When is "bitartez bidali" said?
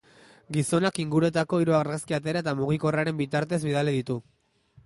3.23-3.99